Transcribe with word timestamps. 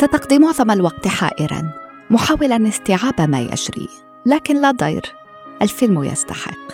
ستقضي 0.00 0.38
معظم 0.38 0.70
الوقت 0.70 1.08
حائرا 1.08 1.72
محاولا 2.10 2.68
استيعاب 2.68 3.20
ما 3.20 3.40
يجري. 3.40 3.88
لكن 4.26 4.60
لا 4.60 4.70
ضير 4.70 5.02
الفيلم 5.62 6.04
يستحق. 6.04 6.68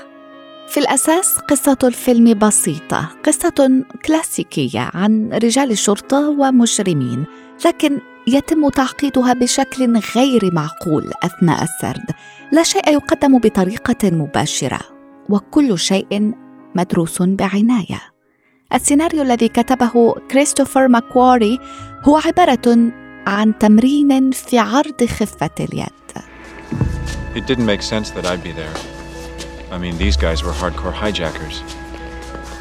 في 0.69 0.81
الأساس 0.81 1.39
قصة 1.39 1.79
الفيلم 1.85 2.39
بسيطة 2.39 3.09
قصة 3.25 3.85
كلاسيكية 4.05 4.91
عن 4.95 5.33
رجال 5.33 5.79
شرطه 5.79 6.29
ومجرمين 6.29 7.25
لكن 7.67 7.99
يتم 8.27 8.69
تعقيدها 8.69 9.33
بشكل 9.33 10.01
غير 10.17 10.55
معقول 10.55 11.13
أثناء 11.23 11.63
السرد. 11.63 12.11
لا 12.53 12.63
شيء 12.63 12.93
يقدم 12.93 13.39
بطريقة 13.39 14.11
مباشرة 14.11 14.81
وكل 15.29 15.79
شيء 15.79 16.33
مدروس 16.75 17.23
بعناية. 17.23 18.01
السيناريو 18.75 19.23
الذي 19.23 19.49
كتبه 19.49 20.15
كريستوفر 20.31 20.89
ماكواري 20.89 21.59
هو 22.03 22.17
عبارة 22.17 22.93
عن 23.28 23.58
تمرين 23.58 24.32
في 24.32 24.60
عرض 24.60 25.06
خفة 25.06 25.50
اليد. 25.60 25.90
It 27.36 27.46
didn't 27.48 27.66
make 27.66 27.82
sense 27.82 28.10
that 28.12 28.26
I'd 28.26 28.44
be 28.44 28.52
there. 28.52 28.76
I 29.72 29.78
mean, 29.78 29.98
these 29.98 30.18
guys 30.18 30.44
were 30.44 30.52
hardcore 30.52 30.94
hijackers. 30.94 31.64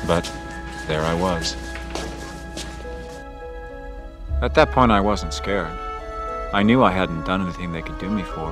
But 0.07 0.25
there 0.87 1.03
I 1.03 1.15
was. 1.15 1.57
At 4.43 4.55
that 4.55 4.71
point, 4.73 4.93
I 4.93 5.01
wasn't 5.01 5.35
scared. 5.35 5.77
I 6.53 6.63
knew 6.63 6.83
I 6.83 6.93
hadn't 7.01 7.25
done 7.27 7.43
anything 7.43 7.73
they 7.73 7.83
could 7.83 7.99
do 7.99 8.11
me 8.19 8.23
for. 8.35 8.49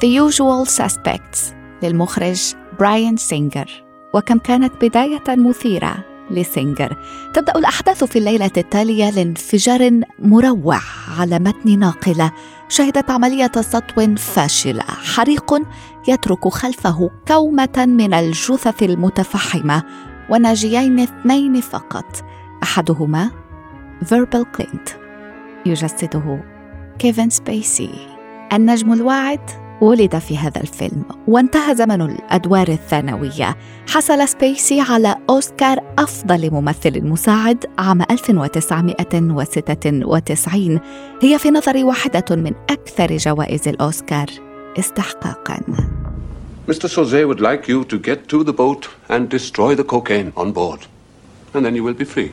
The 0.00 0.08
Usual 0.08 0.64
Suspects 0.66 1.52
للمخرج 1.82 2.54
براين 2.78 3.16
سينجر 3.16 3.84
وكم 4.14 4.38
كانت 4.38 4.84
بداية 4.84 5.22
مثيرة 5.28 6.09
لسينجر. 6.31 6.97
تبدأ 7.33 7.53
الأحداث 7.55 8.03
في 8.03 8.19
الليلة 8.19 8.51
التالية 8.57 9.09
لانفجار 9.09 10.01
مروع 10.19 10.79
على 11.19 11.39
متن 11.39 11.79
ناقلة. 11.79 12.31
شهدت 12.69 13.11
عملية 13.11 13.51
سطو 13.55 14.15
فاشلة 14.15 14.83
حريق 14.83 15.53
يترك 16.07 16.47
خلفه 16.47 17.09
كومة 17.27 17.85
من 17.87 18.13
الجثث 18.13 18.83
المتفحمة 18.83 19.83
وناجيين 20.29 20.99
اثنين 20.99 21.61
فقط. 21.61 22.23
أحدهما 22.63 23.31
فيربل 24.05 24.45
كينت 24.55 24.89
يجسده 25.65 26.43
كيفن 26.99 27.29
سبيسي. 27.29 27.89
النجم 28.53 28.93
الواعد 28.93 29.60
ولد 29.81 30.17
في 30.17 30.37
هذا 30.37 30.61
الفيلم 30.61 31.03
وانتهى 31.27 31.75
زمن 31.75 32.01
الأدوار 32.01 32.67
الثانوية 32.67 33.57
حصل 33.89 34.27
سبيسي 34.27 34.81
على 34.81 35.15
أوسكار 35.29 35.77
أفضل 35.99 36.51
ممثل 36.51 37.05
مساعد 37.05 37.65
عام 37.77 38.01
1996 38.01 40.79
هي 41.21 41.39
في 41.39 41.51
نظري 41.51 41.83
واحدة 41.83 42.35
من 42.35 42.53
أكثر 42.69 43.17
جوائز 43.17 43.67
الأوسكار 43.67 44.27
استحقاقاً 44.79 45.61
Mr. 46.67 46.87
Sauzet 46.87 47.27
would 47.27 47.41
like 47.41 47.67
you 47.67 47.83
to 47.85 47.97
get 47.97 48.27
to 48.29 48.43
the 48.43 48.53
boat 48.53 48.87
and 49.09 49.29
destroy 49.29 49.73
the 49.75 49.83
cocaine 49.83 50.31
on 50.37 50.51
board. 50.51 50.85
And 51.53 51.65
then 51.65 51.75
you 51.75 51.83
will 51.83 51.95
be 51.95 52.05
free 52.05 52.31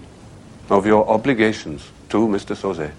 of 0.69 0.87
your 0.87 1.09
obligations 1.09 1.81
to 2.11 2.29
Mr. 2.29 2.55
Sauzet. 2.55 2.93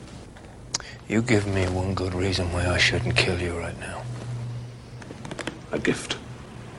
You 1.08 1.22
give 1.22 1.46
me 1.48 1.68
one 1.82 1.94
good 1.94 2.16
reason 2.16 2.52
why 2.52 2.66
I 2.68 2.78
shouldn't 2.80 3.16
kill 3.16 3.40
you 3.40 3.54
right 3.64 3.80
now. 3.80 4.02
A 5.72 5.78
gift 5.78 6.18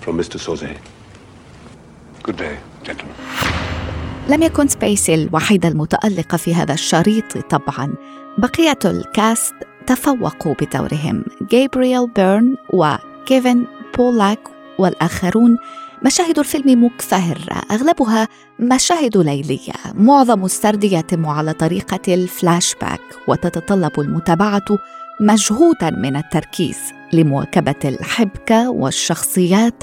from 0.01 0.17
Mr. 0.19 0.39
Soze. 0.39 0.79
Good 2.23 2.37
day, 2.37 2.57
gentlemen. 2.85 3.15
لم 4.29 4.43
يكن 4.43 4.69
سبيسي 4.69 5.15
الوحيد 5.15 5.69
المتألق 5.69 6.37
في 6.37 6.55
هذا 6.55 6.75
الشريط 6.75 7.39
طبعا 7.39 7.95
بقية 8.39 8.79
ال 8.85 8.99
cast 8.99 9.55
تفوقوا 9.87 10.55
بدورهم 10.55 11.25
جابرييل 11.51 12.07
بيرن 12.09 12.57
وكيفن 12.73 13.65
بولاك 13.99 14.39
والآخرون 14.79 15.59
مشاهد 16.05 16.39
الفيلم 16.39 16.85
مكفهرة 16.85 17.63
أغلبها 17.71 18.29
مشاهد 18.59 19.17
ليلية 19.17 19.73
معظم 19.95 20.45
السرد 20.45 20.85
يتم 20.85 21.27
على 21.27 21.53
طريقة 21.53 22.15
الفلاش 22.15 22.75
باك 22.75 23.01
وتتطلب 23.29 24.01
المتابعة 24.01 24.65
مجهودا 25.21 25.91
من 25.91 26.17
التركيز 26.17 26.79
لمواكبه 27.13 27.75
الحبكه 27.85 28.71
والشخصيات 28.71 29.83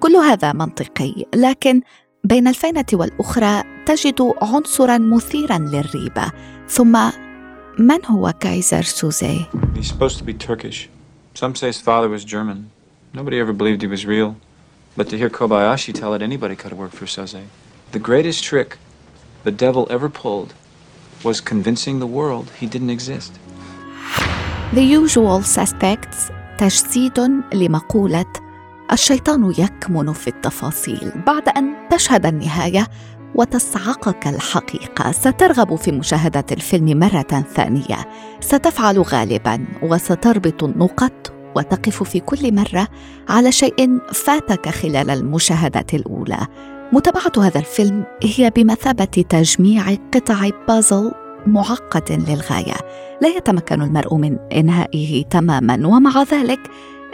كل 0.00 0.16
هذا 0.16 0.52
منطقي 0.52 1.24
لكن 1.34 1.80
بين 2.24 2.48
الفينه 2.48 2.84
والاخرى 2.92 3.62
تجد 3.86 4.32
عنصرا 4.42 4.98
مثيرا 4.98 5.58
للريبه 5.58 6.32
ثم 6.68 7.10
من 7.78 8.06
هو 8.06 8.32
كايزر 8.40 8.82
سوزي؟ 8.82 9.40
He's 9.74 9.88
supposed 9.88 10.18
to 10.18 10.24
be 10.24 10.34
Turkish. 10.34 10.88
Some 11.34 11.54
say 11.54 11.66
his 11.66 11.80
father 11.80 12.08
was 12.08 12.24
German. 12.24 12.70
Nobody 13.14 13.40
ever 13.40 13.52
believed 13.52 13.82
he 13.82 13.88
was 13.88 14.04
real. 14.06 14.36
But 14.96 15.08
to 15.08 15.18
hear 15.18 15.30
Kobayashi 15.30 15.92
tell 15.94 16.14
it, 16.14 16.22
anybody 16.22 16.56
could 16.56 16.70
have 16.70 16.78
worked 16.78 16.94
for 16.94 17.06
Soze. 17.06 17.42
The 17.92 17.98
greatest 17.98 18.44
trick 18.44 18.76
the 19.44 19.50
devil 19.50 19.86
ever 19.90 20.08
pulled 20.08 20.52
was 21.24 21.40
convincing 21.40 21.98
the 21.98 22.06
world 22.18 22.46
he 22.60 22.66
didn't 22.66 22.90
exist. 22.90 23.32
The 24.74 24.82
Usual 24.82 25.42
Suspects 25.42 26.32
تجسيد 26.58 27.20
لمقولة 27.54 28.32
الشيطان 28.92 29.52
يكمن 29.58 30.12
في 30.12 30.28
التفاصيل 30.28 31.12
بعد 31.26 31.48
أن 31.48 31.74
تشهد 31.90 32.26
النهاية 32.26 32.86
وتصعقك 33.34 34.26
الحقيقة. 34.26 35.12
سترغب 35.12 35.74
في 35.74 35.92
مشاهدة 35.92 36.44
الفيلم 36.52 36.98
مرة 36.98 37.44
ثانية. 37.54 38.08
ستفعل 38.40 38.98
غالبا 38.98 39.66
وستربط 39.82 40.64
النقط 40.64 41.32
وتقف 41.56 42.02
في 42.02 42.20
كل 42.20 42.54
مرة 42.54 42.88
على 43.28 43.52
شيء 43.52 43.98
فاتك 44.12 44.68
خلال 44.68 45.10
المشاهدة 45.10 45.86
الأولى. 45.94 46.46
متابعة 46.92 47.46
هذا 47.46 47.58
الفيلم 47.58 48.04
هي 48.22 48.50
بمثابة 48.50 49.04
تجميع 49.04 49.84
قطع 50.14 50.50
بازل 50.68 51.23
معقد 51.46 52.24
للغاية. 52.28 52.74
لا 53.22 53.28
يتمكن 53.28 53.82
المرء 53.82 54.14
من 54.14 54.38
إنهائه 54.52 55.24
تماما 55.24 55.86
ومع 55.86 56.22
ذلك 56.22 56.60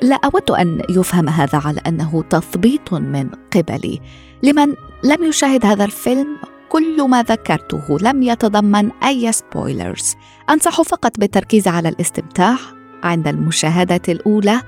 لا 0.02 0.18
أود 0.24 0.50
أن 0.50 0.82
يفهم 0.90 1.28
هذا 1.28 1.58
على 1.64 1.80
أنه 1.86 2.24
تثبيط 2.30 2.94
من 2.94 3.30
قبلي. 3.56 4.00
لمن 4.42 4.74
لم 5.04 5.24
يشاهد 5.24 5.66
هذا 5.66 5.84
الفيلم 5.84 6.36
كل 6.68 7.08
ما 7.08 7.22
ذكرته 7.22 7.98
لم 8.00 8.22
يتضمن 8.22 8.90
أي 9.04 9.32
سبويلرز 9.32 10.16
أنصح 10.50 10.82
فقط 10.82 11.18
بالتركيز 11.18 11.68
على 11.68 11.88
الاستمتاع 11.88 12.56
عند 13.02 13.28
المشاهدة 13.28 14.00
الأولى 14.08 14.60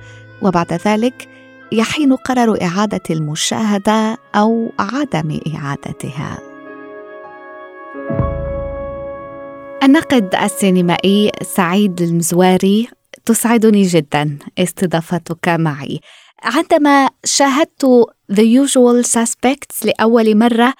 وبعد 0.42 0.72
ذلك 0.72 1.28
يحين 1.72 2.16
قرار 2.16 2.62
إعادة 2.62 3.02
المشاهدة 3.10 4.18
أو 4.34 4.72
عدم 4.78 5.40
إعادتها. 5.54 6.38
الناقد 9.82 10.34
السينمائي 10.34 11.30
سعيد 11.42 12.02
المزواري 12.02 12.88
تسعدني 13.24 13.82
جدا 13.82 14.38
استضافتك 14.58 15.48
معي. 15.48 16.00
عندما 16.42 17.08
شاهدت 17.24 18.06
The 18.32 18.66
Usual 18.66 19.06
Suspects 19.06 19.84
لأول 19.84 20.38
مرة 20.38 20.74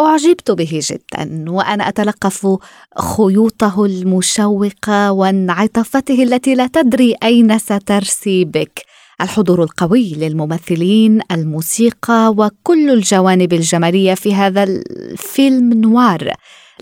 أعجبت 0.00 0.50
به 0.50 0.80
جدا 0.82 1.44
وأنا 1.48 1.88
أتلقف 1.88 2.58
خيوطه 2.98 3.84
المشوقة 3.84 5.12
وانعطافته 5.12 6.22
التي 6.22 6.54
لا 6.54 6.66
تدري 6.66 7.14
أين 7.22 7.58
سترسي 7.58 8.44
بك. 8.44 8.82
الحضور 9.22 9.62
القوي 9.62 10.12
للممثلين 10.22 11.20
الموسيقى 11.32 12.34
وكل 12.38 12.90
الجوانب 12.90 13.52
الجمالية 13.52 14.14
في 14.14 14.34
هذا 14.34 14.62
الفيلم 14.62 15.72
نوار. 15.72 16.20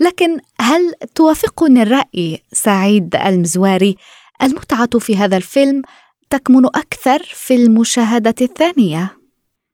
لكن 0.01 0.31
هل 0.61 0.93
توافقني 1.15 1.81
الرأي 1.81 2.39
سعيد 2.51 3.15
المزواري؟ 3.15 3.95
المتعة 4.43 4.99
في 4.99 5.15
هذا 5.15 5.37
الفيلم 5.37 5.81
تكمن 6.29 6.65
أكثر 6.65 7.19
في 7.23 7.55
المشاهدة 7.55 8.35
الثانية؟ 8.41 9.11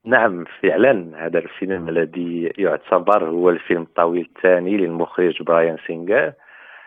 نعم 0.04 0.44
فعلا 0.62 1.26
هذا 1.26 1.38
الفيلم 1.38 1.88
الذي 1.88 2.52
يعتبر 2.58 3.24
هو 3.24 3.50
الفيلم 3.50 3.82
الطويل 3.82 4.28
الثاني 4.36 4.76
للمخرج 4.76 5.42
براين 5.42 5.76
سينجر 5.86 6.32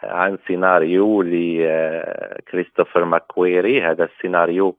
عن 0.04 0.38
سيناريو 0.48 1.22
لكريستوفر 1.22 3.06
ماكويري. 3.06 3.82
هذا 3.82 4.04
السيناريو 4.04 4.76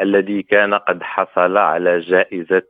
الذي 0.00 0.42
كان 0.42 0.74
قد 0.74 1.02
حصل 1.02 1.56
على 1.56 2.00
جائزة 2.00 2.62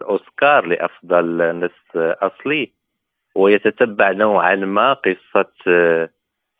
الأوسكار 0.00 0.66
لأفضل 0.66 1.56
نص 1.58 1.96
أصلي 1.96 2.72
ويتتبع 3.34 4.10
نوعا 4.10 4.54
ما 4.54 4.92
قصة 4.92 5.52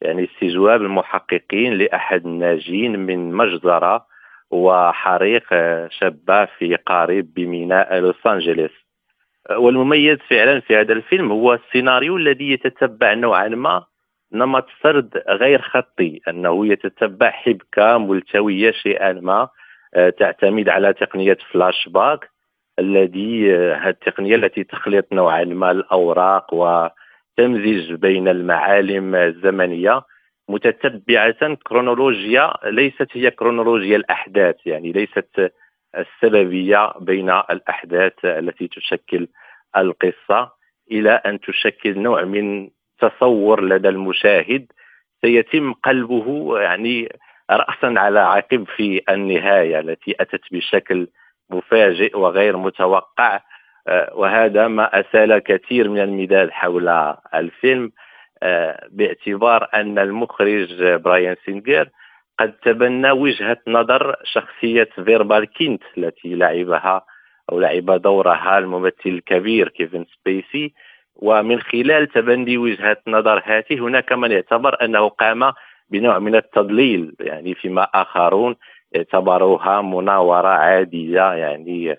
يعني 0.01 0.25
استجواب 0.25 0.83
المحققين 0.83 1.73
لأحد 1.73 2.27
الناجين 2.27 2.99
من 2.99 3.33
مجزرة 3.33 4.07
وحريق 4.51 5.45
شب 5.89 6.45
في 6.45 6.77
قارب 6.77 7.35
بميناء 7.35 7.99
لوس 7.99 8.27
أنجلوس 8.27 8.71
والمميز 9.51 10.19
فعلا 10.19 10.61
في 10.61 10.77
هذا 10.77 10.93
الفيلم 10.93 11.33
هو 11.33 11.55
السيناريو 11.55 12.17
الذي 12.17 12.53
يتتبع 12.53 13.15
نوعا 13.15 13.49
ما 13.49 13.85
نمط 14.33 14.67
سرد 14.83 15.23
غير 15.29 15.63
خطي 15.63 16.21
أنه 16.29 16.67
يتتبع 16.67 17.31
حبكة 17.31 17.99
ملتوية 17.99 18.71
شيئا 18.71 19.13
ما 19.13 19.49
تعتمد 20.19 20.69
على 20.69 20.93
تقنية 20.93 21.39
فلاش 21.51 21.89
باك 21.89 22.31
الذي 22.79 23.57
آه، 23.57 23.75
هذه 23.75 23.89
التقنية 23.89 24.35
التي 24.35 24.65
تخلط 24.65 25.07
نوعا 25.13 25.45
ما 25.45 25.71
الأوراق 25.71 26.55
وتمزج 26.55 27.93
بين 27.93 28.29
المعالم 28.29 29.15
الزمنية 29.15 30.03
متتبعة 30.49 31.55
كرونولوجيا 31.55 32.53
ليست 32.65 33.09
هي 33.13 33.31
كرونولوجيا 33.31 33.97
الأحداث 33.97 34.57
يعني 34.67 34.93
ليست 34.93 35.53
السببية 35.99 36.93
بين 37.01 37.31
الأحداث 37.31 38.25
التي 38.25 38.69
تشكل 38.69 39.29
القصة. 39.77 40.63
إلى 40.91 41.11
أن 41.11 41.41
تشكل 41.41 41.99
نوع 41.99 42.25
من 42.25 42.71
تصور 42.99 43.65
لدى 43.65 43.89
المشاهد 43.89 44.67
سيتم 45.25 45.73
قلبه 45.73 46.59
يعني 46.61 47.09
راسا 47.57 47.95
على 48.01 48.21
عقب 48.21 48.65
في 48.77 49.03
النهاية 49.09 49.81
التي 49.81 50.15
أتت 50.21 50.41
بشكل 50.53 51.09
مفاجئ 51.51 52.19
وغير 52.19 52.57
متوقع 52.57 53.41
آه، 53.89 54.13
وهذا 54.15 54.69
ما 54.69 55.01
أسال 55.01 55.39
كثير 55.39 55.89
من 55.89 56.01
المداد 56.01 56.51
حول 56.51 56.89
الفيلم 57.35 57.93
آه، 58.43 58.89
باعتبار 58.91 59.69
أن 59.75 59.99
المخرج 59.99 60.83
براين 60.83 61.37
سينجر 61.45 61.89
قد 62.39 62.53
تبنى 62.53 63.11
وجهة 63.11 63.59
نظر 63.67 64.17
شخصية 64.25 64.89
فيربال 65.05 65.45
كينت 65.45 65.83
التي 65.99 66.35
لعبها 66.35 67.05
أو 67.53 67.61
لعب 67.61 68.03
دورها 68.03 68.59
الممثل 68.59 68.95
الكبير 69.07 69.69
كيفن 69.69 70.05
سبيسي. 70.05 70.75
ومن 71.17 71.61
خلال 71.61 72.07
تبني 72.07 72.59
وجهة 72.59 72.97
نظر 73.07 73.43
هذه 73.45 73.79
هناك 73.81 74.13
من 74.13 74.31
يعتبر 74.31 74.85
أنه 74.85 75.09
قام 75.09 75.53
بنوع 75.93 76.19
من 76.19 76.35
التضليل 76.35 77.15
يعني 77.21 77.55
فيما 77.55 77.83
آخرون 77.83 78.57
اعتبروها 78.97 79.81
مناورة 79.81 80.49
عادية 80.49 81.33
يعني 81.33 81.97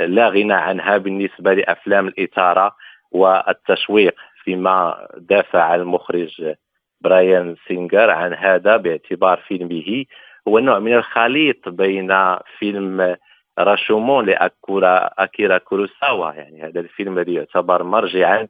لا 0.00 0.28
غنى 0.28 0.52
عنها 0.52 0.96
بالنسبة 0.96 1.54
لأفلام 1.54 2.08
الإثارة 2.08 2.76
والتشويق 3.12 4.14
فيما 4.44 5.08
دافع 5.16 5.74
المخرج 5.74 6.54
برايان 7.00 7.56
سينجر 7.68 8.10
عن 8.10 8.34
هذا 8.34 8.76
باعتبار 8.76 9.38
فيلمه 9.48 10.04
هو 10.48 10.58
نوع 10.58 10.78
من 10.78 10.94
الخليط 10.94 11.68
بين 11.68 12.36
فيلم 12.58 13.16
راشومون 13.58 14.26
لأكورا 14.26 15.10
أكيرا 15.18 15.58
كوروساوا 15.58 16.32
يعني 16.32 16.62
هذا 16.62 16.80
الفيلم 16.80 17.18
الذي 17.18 17.34
يعتبر 17.34 17.82
مرجعا 17.82 18.48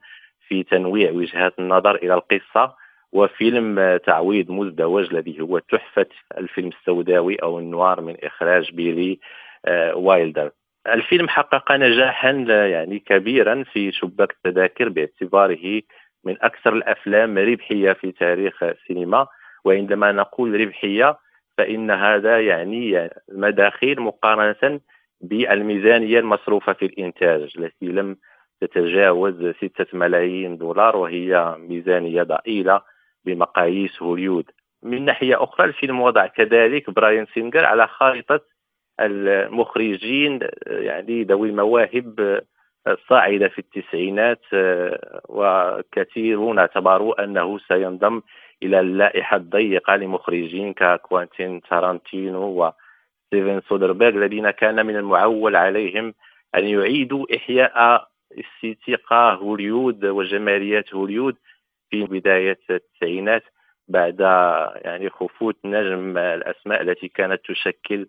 في 0.49 0.63
تنويع 0.63 1.11
وجهات 1.11 1.59
النظر 1.59 1.95
إلى 1.95 2.15
القصة. 2.15 2.75
وفيلم 3.17 3.97
تعويض 3.97 4.51
مزدوج 4.51 5.15
الذي 5.15 5.41
هو 5.41 5.59
تحفة 5.59 6.07
الفيلم 6.39 6.69
السوداوي 6.69 7.37
أو 7.37 7.59
ال 7.59 7.67
noir 7.67 8.01
من 8.01 8.17
إخراج 8.25 8.73
بيلي 8.73 9.19
آه، 9.67 9.97
وايلدر. 9.97 10.51
الفيلم 10.87 11.29
حقق 11.29 11.73
نجاحا 11.73 12.31
يعني 12.49 12.99
كبيرا 12.99 13.65
في 13.73 13.93
شباك 13.93 14.33
التذاكر 14.33 14.89
باعتباره 14.89 15.83
من 16.25 16.37
أكثر 16.43 16.73
الأفلام 16.73 17.39
ربحية 17.39 17.93
في 17.93 18.13
تاريخ 18.13 18.63
السينما. 18.63 19.27
وعندما 19.65 20.13
نقول 20.13 20.61
ربحية 20.61 21.19
فإن 21.59 21.91
هذا 21.91 22.41
يعني 22.41 23.11
مداخيل 23.33 24.01
مقارنة 24.01 24.81
بالميزانية 25.21 26.19
المصروفة 26.19 26.73
في 26.73 26.87
الإنتاج 26.87 27.53
التي 27.59 27.87
لم 27.87 28.17
تتجاوز 28.61 29.55
ستة 29.57 29.87
ملايين 29.99 30.57
دولار 30.57 30.97
وهي 30.97 31.57
ميزانية 31.59 32.23
ضئيلة. 32.23 32.81
بمقاييس 33.27 34.03
هوليود. 34.03 34.51
من 34.83 35.05
ناحية 35.05 35.43
أخرى 35.43 35.67
الفيلم 35.67 36.01
وضع 36.01 36.27
كذلك 36.27 36.91
براين 36.91 37.27
سينجر 37.35 37.65
على 37.65 37.87
خارطة 37.87 38.41
المخرجين 39.01 40.41
يعني 40.67 41.23
ذوي 41.25 41.49
المواهب 41.49 42.41
الصاعدة 42.89 43.49
في 43.49 43.59
التسعينات 43.59 44.41
وكثيرون 45.29 46.59
اعتبروا 46.59 47.25
أنه 47.25 47.59
سينضم 47.59 48.23
إلى 48.63 48.81
اللائحة 48.81 49.37
الضيقة 49.37 49.97
لمخرجين 49.97 50.73
ككوانتين 50.73 51.63
تارانتينو 51.63 52.73
ستيفن 53.27 53.61
سودربيرغ 53.69 54.17
الذين 54.17 54.51
كان 54.51 54.87
من 54.87 54.97
المعول 54.97 55.57
عليهم 55.57 56.15
أن 56.55 56.65
يعيدوا 56.65 57.27
إحياء 57.37 58.09
استيتيقا 58.65 59.35
هوليود 59.35 60.05
وجماليات 60.05 60.95
هوليود 60.95 61.37
في 61.91 62.05
بداية 62.05 62.59
التسعينات 62.71 63.43
بعد 63.89 64.21
يعني 64.85 65.11
خفوت 65.11 65.57
نجم 65.65 66.19
الأسماء 66.19 66.83
التي 66.83 67.09
كانت 67.09 67.41
تشكل 67.45 68.07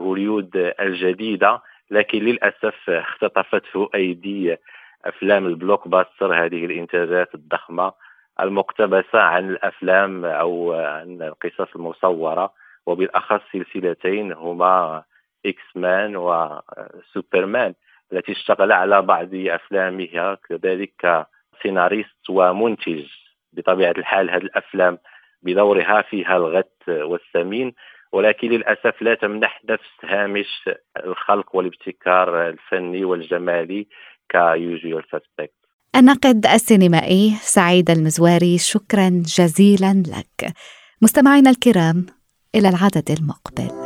هوليود 0.00 0.56
الجديدة 0.80 1.62
لكن 1.90 2.18
للأسف 2.18 2.90
اختطفته 2.90 3.90
أيدي 3.94 4.56
أفلام 5.04 5.46
ال 5.46 5.88
blockbuster 5.88 6.44
هذه 6.44 6.64
الإنتاجات 6.64 7.34
الضخمة 7.34 7.92
المقتبسة 8.40 9.18
عن 9.18 9.50
الأفلام 9.50 10.24
أو 10.24 10.72
عن 10.72 11.22
القصص 11.22 11.74
المصورة 11.76 12.52
وبالأخص 12.86 13.40
سلسلتين 13.52 14.32
هما 14.32 15.02
X-Men 15.46 16.16
وسوبرمان 16.16 17.74
التي 18.12 18.32
اشتغل 18.32 18.72
على 18.72 19.02
بعض 19.02 19.28
أفلامها 19.34 20.34
كذلك 20.34 21.26
سيناريست 21.62 22.30
ومنتج 22.30 23.04
بطبيعة 23.52 23.94
الحال 23.98 24.30
هذه 24.30 24.42
الأفلام 24.42 24.98
بدورها 25.42 26.02
فيها 26.02 26.36
الغث 26.36 26.88
والسمين 26.88 27.72
ولكن 28.12 28.48
للأسف 28.48 29.02
لا 29.02 29.14
تمنح 29.14 29.60
نفس 29.70 30.04
هامش 30.04 30.68
الخلق 31.04 31.56
والابتكار 31.56 32.48
الفني 32.48 33.04
والجمالي 33.04 33.86
كيوجوال 34.28 35.04
سسبكت 35.04 35.60
الناقد 35.96 36.46
السينمائي 36.46 37.34
سعيد 37.40 37.90
المزواري 37.90 38.58
شكرا 38.58 39.08
جزيلا 39.38 40.02
لك. 40.06 40.52
مستمعينا 41.02 41.50
الكرام 41.50 42.06
إلى 42.54 42.68
العدد 42.68 43.10
المقبل. 43.10 43.79